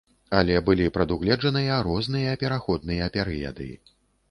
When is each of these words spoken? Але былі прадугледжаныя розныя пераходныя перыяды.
Але 0.37 0.53
былі 0.69 0.87
прадугледжаныя 0.95 1.77
розныя 1.89 2.33
пераходныя 2.47 3.13
перыяды. 3.19 3.71